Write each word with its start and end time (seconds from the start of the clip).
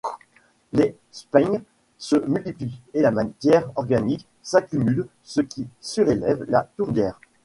Les 0.73 0.95
sphaignes 1.11 1.61
se 1.99 2.15
multiplient 2.15 2.81
et 2.95 3.03
la 3.03 3.11
matière 3.11 3.69
organique 3.75 4.27
s'accumule 4.41 5.07
ce 5.21 5.41
qui 5.41 5.67
surélève 5.79 6.43
la 6.49 6.63
tourbière. 6.75 7.19